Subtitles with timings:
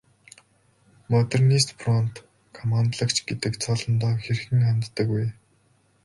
[1.15, 2.15] Модернист фронт
[2.59, 5.25] командлагч гэдэг цолондоо хэрхэн ханддаг вэ?